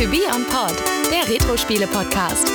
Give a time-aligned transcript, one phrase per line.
[0.00, 2.48] To Be On Pod, der Retro-Spiele-Podcast.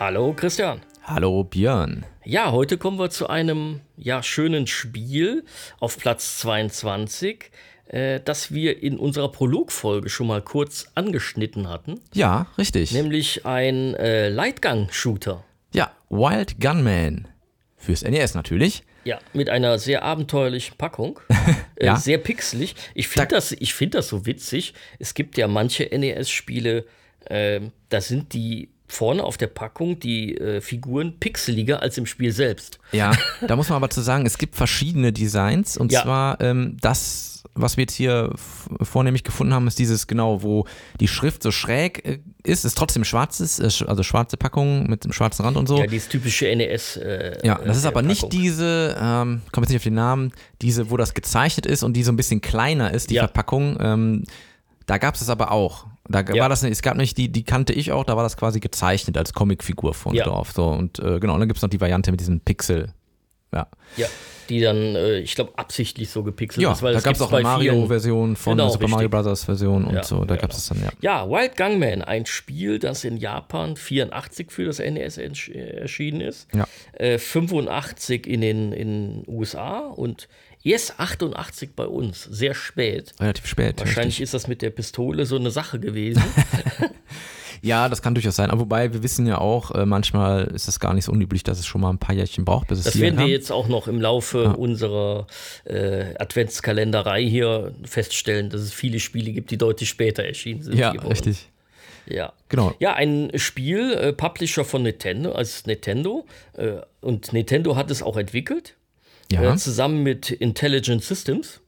[0.00, 0.80] Hallo Christian.
[1.04, 2.04] Hallo Björn.
[2.24, 5.44] Ja, heute kommen wir zu einem ja, schönen Spiel
[5.78, 7.52] auf Platz 22,
[7.86, 12.00] äh, das wir in unserer Prologfolge schon mal kurz angeschnitten hatten.
[12.12, 12.90] Ja, richtig.
[12.90, 15.44] Nämlich ein äh, Lightgun-Shooter.
[15.72, 17.28] Ja, Wild Gunman.
[17.78, 18.82] Fürs NES natürlich.
[19.04, 21.20] Ja, mit einer sehr abenteuerlichen Packung.
[21.76, 21.96] äh, Ja.
[21.96, 22.74] Sehr pixelig.
[22.94, 24.74] Ich finde Da- das, ich find das so witzig.
[24.98, 26.84] Es gibt ja manche NES-Spiele,
[27.30, 32.32] ähm, da sind die vorne auf der Packung die äh, Figuren pixeliger als im Spiel
[32.32, 32.78] selbst.
[32.92, 33.12] Ja,
[33.46, 35.76] da muss man aber zu sagen, es gibt verschiedene Designs.
[35.76, 36.02] Und Ja.
[36.02, 38.32] zwar ähm, das, was wir jetzt hier
[38.80, 40.64] vornehmlich gefunden haben, ist dieses genau, wo
[41.00, 45.12] die Schrift so schräg äh, ist, ist trotzdem schwarzes, äh, also schwarze Packung mit dem
[45.12, 45.78] schwarzen Rand und so.
[45.78, 46.96] Ja, dieses typische NES.
[46.96, 48.40] Äh, Ja, das ist äh, aber nicht Packung.
[48.40, 50.32] diese, ähm, komme jetzt nicht auf den Namen,
[50.62, 53.24] diese, wo das gezeichnet ist und die so ein bisschen kleiner ist, die Ja.
[53.24, 53.76] Verpackung.
[53.80, 54.24] Ähm,
[54.86, 55.86] da gab es das aber auch.
[56.08, 56.42] Da Ja.
[56.42, 59.16] war das, es gab nicht, die, die kannte ich auch, da war das quasi gezeichnet
[59.18, 60.24] als Comicfigur vorne Ja.
[60.24, 60.52] drauf.
[60.52, 62.92] So, und äh, genau, und dann gibt es noch die Variante mit diesem Pixel.
[63.50, 64.06] Ja, Ja,
[64.50, 67.32] die dann, äh, ich glaube, absichtlich so gepixelt ja ist, weil da gab es auch
[67.32, 69.10] eine Mario-Version von Genau, Super Mario richtig.
[69.10, 70.26] Brothers Version und so.
[70.26, 70.90] Da gab es das dann, ja.
[71.00, 75.30] Ja, Wild Gunman, ein Spiel, das in Japan 84 für das NES äh,
[75.80, 76.46] erschienen ist,
[76.92, 80.28] äh, 85 in den in USA und
[80.70, 83.14] erst 88 bei uns, sehr spät.
[83.20, 83.78] Relativ spät.
[83.80, 84.24] Wahrscheinlich richtig.
[84.24, 86.22] ist das mit der Pistole so eine Sache gewesen.
[87.62, 88.50] Ja, das kann durchaus sein.
[88.50, 91.58] Aber wobei, wir wissen ja auch, äh, manchmal ist es gar nicht so unüblich, dass
[91.58, 93.88] es schon mal ein paar Jährchen braucht, bis es Das werden wir jetzt auch noch
[93.88, 95.26] im Laufe unserer
[95.64, 100.76] äh, Adventskalenderei hier feststellen, dass es viele Spiele gibt, die deutlich später erschienen sind.
[100.76, 101.48] Ja, richtig.
[102.06, 102.32] Ja.
[102.48, 102.74] Genau.
[102.78, 106.26] Ja, ein Spiel, äh, Publisher von Nintendo, als Nintendo.
[106.54, 108.77] Äh, und Nintendo hat es auch entwickelt,
[109.30, 109.42] Ja.
[109.42, 111.60] äh, zusammen mit Intelligent Systems,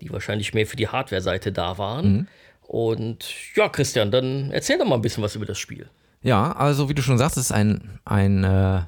[0.00, 2.12] die wahrscheinlich mehr für die Hardware-Seite da waren.
[2.12, 2.28] Mhm.
[2.62, 5.88] Und ja, Christian, dann erzähl doch mal ein bisschen was über das Spiel.
[6.22, 8.82] Ja, also wie du schon sagst, es ist ein, ein äh,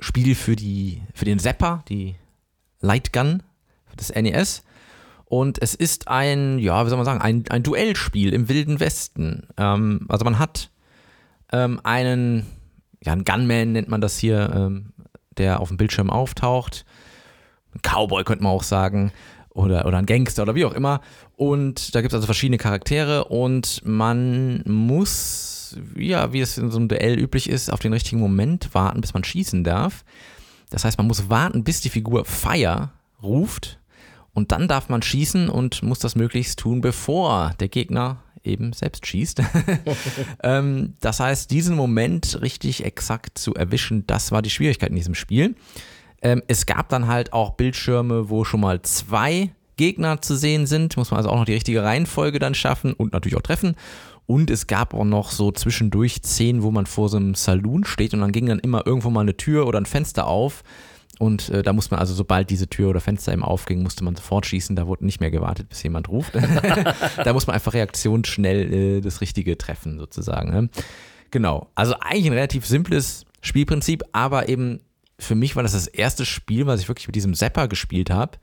[0.00, 2.16] Spiel für, die, für den Zapper, die
[2.80, 3.42] Lightgun
[3.98, 4.64] des NES.
[5.24, 9.46] Und es ist ein, ja, wie soll man sagen, ein, ein Duellspiel im Wilden Westen.
[9.56, 10.70] Ähm, also man hat
[11.52, 12.46] ähm, einen,
[13.04, 14.92] ja, einen Gunman nennt man das hier, ähm,
[15.36, 16.84] der auf dem Bildschirm auftaucht.
[17.78, 19.12] Ein Cowboy könnte man auch sagen.
[19.50, 21.00] Oder, oder ein Gangster oder wie auch immer.
[21.36, 26.78] Und da gibt es also verschiedene Charaktere und man muss, ja, wie es in so
[26.78, 30.04] einem Duell üblich ist, auf den richtigen Moment warten, bis man schießen darf.
[30.70, 32.90] Das heißt, man muss warten, bis die Figur Fire
[33.20, 33.80] ruft
[34.32, 39.06] und dann darf man schießen und muss das möglichst tun, bevor der Gegner eben selbst
[39.06, 39.42] schießt.
[40.44, 45.16] ähm, das heißt, diesen Moment richtig exakt zu erwischen, das war die Schwierigkeit in diesem
[45.16, 45.56] Spiel.
[46.22, 50.96] Ähm, es gab dann halt auch Bildschirme, wo schon mal zwei Gegner zu sehen sind.
[50.96, 53.76] Muss man also auch noch die richtige Reihenfolge dann schaffen und natürlich auch treffen.
[54.26, 58.12] Und es gab auch noch so zwischendurch Szenen, wo man vor so einem Saloon steht
[58.12, 60.64] und dann ging dann immer irgendwo mal eine Tür oder ein Fenster auf.
[61.18, 64.14] Und äh, da muss man also, sobald diese Tür oder Fenster eben aufging, musste man
[64.14, 64.76] sofort schießen.
[64.76, 66.34] Da wurde nicht mehr gewartet, bis jemand ruft.
[67.24, 70.50] da muss man einfach reaktionsschnell äh, das Richtige treffen, sozusagen.
[70.50, 70.68] Ne?
[71.30, 71.68] Genau.
[71.74, 74.80] Also eigentlich ein relativ simples Spielprinzip, aber eben
[75.18, 78.38] für mich war das das erste Spiel, was ich wirklich mit diesem Zapper gespielt habe.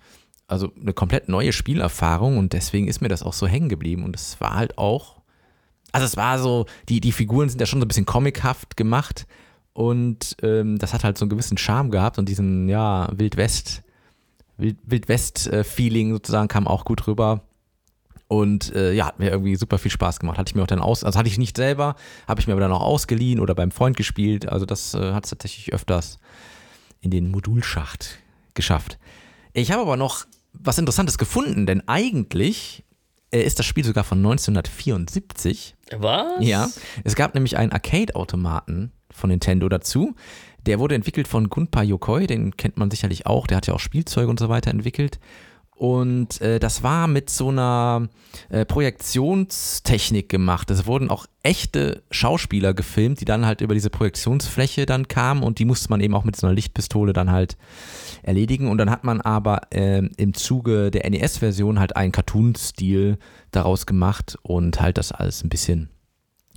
[0.47, 4.03] Also eine komplett neue Spielerfahrung und deswegen ist mir das auch so hängen geblieben.
[4.03, 5.21] Und es war halt auch,
[5.91, 9.25] also es war so, die, die Figuren sind ja schon so ein bisschen comichaft gemacht
[9.73, 13.83] und ähm, das hat halt so einen gewissen Charme gehabt und diesen, ja, Wildwest,
[14.57, 17.41] Wild, Wildwest-Feeling sozusagen kam auch gut rüber.
[18.27, 20.37] Und äh, ja, hat mir irgendwie super viel Spaß gemacht.
[20.37, 21.95] Hatte ich mir auch dann aus, also hatte ich nicht selber,
[22.27, 24.49] habe ich mir aber dann auch ausgeliehen oder beim Freund gespielt.
[24.49, 26.19] Also das äh, hat es tatsächlich öfters
[27.05, 28.17] in den Modulschacht
[28.55, 28.97] geschafft.
[29.53, 32.83] Ich habe aber noch was Interessantes gefunden, denn eigentlich
[33.31, 35.75] äh, ist das Spiel sogar von 1974.
[35.97, 36.33] Was?
[36.39, 36.67] Ja,
[37.03, 40.15] es gab nämlich einen Arcade-Automaten von Nintendo dazu.
[40.65, 43.45] Der wurde entwickelt von Gunpei Yokoi, den kennt man sicherlich auch.
[43.45, 45.19] Der hat ja auch Spielzeuge und so weiter entwickelt.
[45.75, 48.07] Und äh, das war mit so einer
[48.49, 50.71] äh, Projektionstechnik gemacht.
[50.71, 55.59] Es wurden auch echte Schauspieler gefilmt, die dann halt über diese Projektionsfläche dann kamen und
[55.59, 57.57] die musste man eben auch mit so einer Lichtpistole dann halt
[58.23, 58.69] erledigen.
[58.69, 63.17] Und dann hat man aber ähm, im Zuge der NES-Version halt einen Cartoon-Stil
[63.51, 65.89] daraus gemacht und halt das alles ein bisschen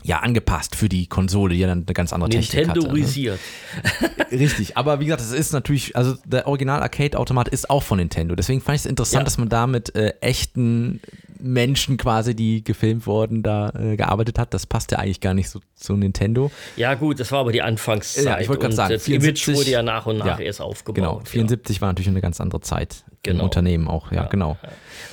[0.04, 2.78] ja, angepasst für die Konsole, die ja dann eine ganz andere Technik hatte.
[2.78, 2.84] Ne?
[2.86, 3.38] Nintendo-risiert.
[4.32, 8.34] Richtig, aber wie gesagt, es ist natürlich, also der Original-Arcade-Automat ist auch von Nintendo.
[8.34, 9.24] Deswegen fand ich es interessant, Ja.
[9.24, 11.00] dass man da mit äh, echten
[11.40, 14.54] Menschen quasi, die gefilmt wurden, da äh, gearbeitet hat.
[14.54, 16.50] Das passt ja eigentlich gar nicht so zu Nintendo.
[16.76, 18.24] Ja, gut, das war aber die Anfangszeit.
[18.24, 20.60] Ja, ich wollte gerade sagen, das Image 74 wurde ja nach und nach Ja, erst
[20.60, 20.94] aufgebaut.
[20.94, 23.04] Genau, 74 war natürlich eine ganz andere Zeit.
[23.26, 24.56] Im Unternehmen auch, ja, genau.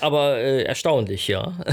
[0.02, 1.54] Aber äh, erstaunlich, ja.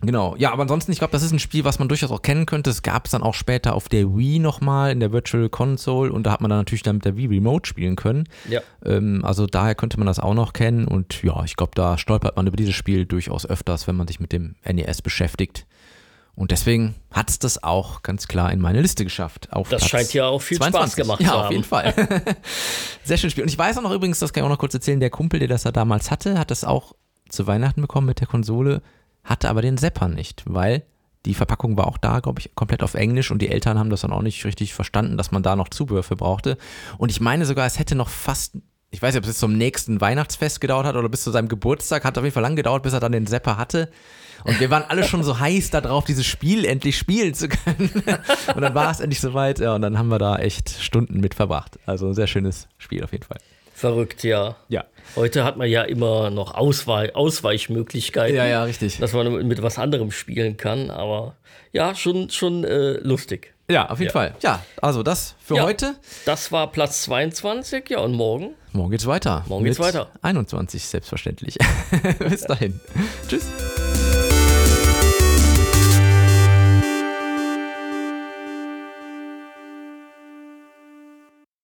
[0.00, 2.46] Genau, ja, aber ansonsten, ich glaube, das ist ein Spiel, was man durchaus auch kennen
[2.46, 2.70] könnte.
[2.70, 6.22] Es gab es dann auch später auf der Wii nochmal, in der Virtual Console und
[6.24, 8.28] da hat man dann natürlich dann mit der Wii Remote spielen können.
[8.48, 8.60] Ja.
[8.84, 12.36] Ähm, also daher könnte man das auch noch kennen und ja, ich glaube, da stolpert
[12.36, 15.66] man über dieses Spiel durchaus öfters, wenn man sich mit dem NES beschäftigt.
[16.38, 19.48] Und deswegen hat es das auch ganz klar in meine Liste geschafft.
[19.50, 20.92] Auf Das Platz scheint ja auch viel 22.
[20.92, 21.44] Spaß gemacht ja, zu haben.
[21.46, 21.94] auf jeden Fall.
[23.04, 23.42] Sehr schönes Spiel.
[23.42, 25.40] Und ich weiß auch noch übrigens, das kann ich auch noch kurz erzählen, der Kumpel,
[25.40, 26.94] der das da damals hatte, hat das auch
[27.28, 28.82] zu Weihnachten bekommen mit der Konsole,
[29.24, 30.84] hatte aber den Zapper nicht, weil
[31.26, 34.02] die Verpackung war auch da, glaube ich, komplett auf Englisch und die Eltern haben das
[34.02, 36.56] dann auch nicht richtig verstanden, dass man da noch Zubehör für brauchte.
[36.98, 38.58] Und ich meine sogar, es hätte noch fast,
[38.90, 42.04] ich weiß nicht, ob es zum nächsten Weihnachtsfest gedauert hat oder bis zu seinem Geburtstag,
[42.04, 43.90] hat auf jeden Fall lang gedauert, bis er dann den Zapper hatte.
[44.44, 47.90] Und wir waren alle schon so heiß darauf, dieses Spiel endlich spielen zu können.
[48.54, 51.34] Und dann war es endlich soweit, ja, und dann haben wir da echt Stunden mit
[51.34, 51.78] verbracht.
[51.86, 53.38] Also ein sehr schönes Spiel auf jeden Fall.
[53.74, 54.56] Verrückt, ja.
[54.68, 54.84] Ja.
[55.16, 58.36] Heute hat man ja immer noch Ausweich Ausweichmöglichkeiten.
[58.36, 58.98] Ja, ja, richtig.
[58.98, 61.36] Dass man mit, mit was anderem spielen kann, aber
[61.72, 63.54] ja, schon, schon äh, lustig.
[63.70, 64.12] Ja, auf jeden Ja.
[64.12, 64.34] Fall.
[64.40, 65.62] Ja, also das für Ja.
[65.64, 65.94] heute.
[66.24, 68.54] Das war Platz 22, ja, und morgen?
[68.72, 69.44] Morgen geht's weiter.
[69.46, 70.08] Morgen geht's weiter.
[70.22, 71.58] 21 selbstverständlich.
[72.18, 72.80] Bis dahin.
[73.28, 73.46] Tschüss.